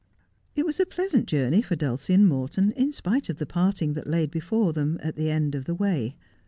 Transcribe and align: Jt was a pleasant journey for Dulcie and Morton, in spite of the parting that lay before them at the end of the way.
Jt 0.57 0.65
was 0.65 0.79
a 0.79 0.85
pleasant 0.87 1.27
journey 1.27 1.61
for 1.61 1.75
Dulcie 1.75 2.15
and 2.15 2.27
Morton, 2.27 2.71
in 2.71 2.91
spite 2.91 3.29
of 3.29 3.37
the 3.37 3.45
parting 3.45 3.93
that 3.93 4.07
lay 4.09 4.25
before 4.25 4.73
them 4.73 4.97
at 5.03 5.15
the 5.15 5.29
end 5.29 5.53
of 5.53 5.65
the 5.65 5.75
way. 5.75 6.15